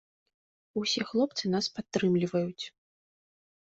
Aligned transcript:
Усе 0.81 1.01
хлопцы 1.11 1.43
нас 1.59 1.65
падтрымліваюць. 1.79 2.65